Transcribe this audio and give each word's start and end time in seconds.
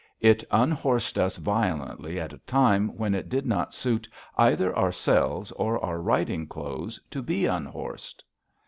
It 0.19 0.43
unhorsed 0.49 1.19
us 1.19 1.37
violently 1.37 2.19
at 2.19 2.33
a 2.33 2.39
time 2.39 2.89
when 2.97 3.13
it 3.13 3.29
did 3.29 3.45
not 3.45 3.71
suit 3.75 4.09
either 4.35 4.75
ourselves 4.75 5.51
or 5.51 5.79
our 5.85 6.01
riding 6.01 6.47
clothes 6.47 6.99
to 7.11 7.21
be 7.21 7.45
unhorsed. 7.45 8.23